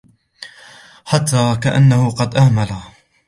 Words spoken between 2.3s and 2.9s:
أَهْمَلَ